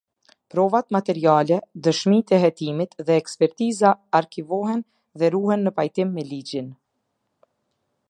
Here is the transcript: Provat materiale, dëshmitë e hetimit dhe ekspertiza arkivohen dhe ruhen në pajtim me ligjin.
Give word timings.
Provat 0.53 0.87
materiale, 0.95 1.59
dëshmitë 1.87 2.33
e 2.37 2.39
hetimit 2.45 2.97
dhe 3.09 3.19
ekspertiza 3.23 3.93
arkivohen 4.21 4.83
dhe 5.21 5.33
ruhen 5.37 5.67
në 5.67 5.77
pajtim 5.81 6.17
me 6.17 6.29
ligjin. 6.33 6.77